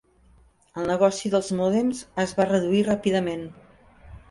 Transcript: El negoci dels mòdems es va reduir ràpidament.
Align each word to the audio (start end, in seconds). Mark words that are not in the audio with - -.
El 0.79 0.89
negoci 0.91 1.31
dels 1.35 1.51
mòdems 1.59 2.01
es 2.25 2.35
va 2.41 2.49
reduir 2.55 2.83
ràpidament. 2.91 3.47